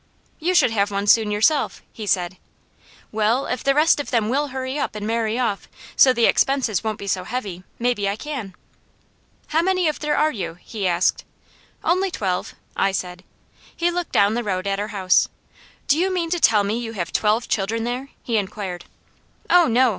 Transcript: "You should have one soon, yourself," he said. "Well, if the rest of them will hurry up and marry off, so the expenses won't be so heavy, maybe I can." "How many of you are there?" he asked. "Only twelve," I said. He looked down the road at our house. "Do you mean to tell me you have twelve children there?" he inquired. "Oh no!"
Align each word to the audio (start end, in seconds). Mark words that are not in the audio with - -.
"You 0.39 0.55
should 0.55 0.71
have 0.71 0.89
one 0.89 1.05
soon, 1.05 1.29
yourself," 1.29 1.83
he 1.93 2.07
said. 2.07 2.37
"Well, 3.11 3.45
if 3.45 3.63
the 3.63 3.75
rest 3.75 3.99
of 3.99 4.09
them 4.09 4.29
will 4.29 4.47
hurry 4.47 4.79
up 4.79 4.95
and 4.95 5.05
marry 5.05 5.37
off, 5.37 5.67
so 5.95 6.11
the 6.11 6.25
expenses 6.25 6.83
won't 6.83 6.97
be 6.97 7.05
so 7.05 7.23
heavy, 7.23 7.61
maybe 7.77 8.09
I 8.09 8.15
can." 8.15 8.55
"How 9.49 9.61
many 9.61 9.87
of 9.87 10.03
you 10.03 10.11
are 10.11 10.33
there?" 10.33 10.55
he 10.55 10.87
asked. 10.87 11.23
"Only 11.83 12.09
twelve," 12.09 12.55
I 12.75 12.91
said. 12.91 13.23
He 13.75 13.91
looked 13.91 14.11
down 14.13 14.33
the 14.33 14.43
road 14.43 14.65
at 14.65 14.79
our 14.79 14.87
house. 14.87 15.27
"Do 15.85 15.99
you 15.99 16.11
mean 16.11 16.31
to 16.31 16.39
tell 16.39 16.63
me 16.63 16.79
you 16.79 16.93
have 16.93 17.13
twelve 17.13 17.47
children 17.47 17.83
there?" 17.83 18.09
he 18.23 18.37
inquired. 18.37 18.85
"Oh 19.51 19.67
no!" 19.67 19.89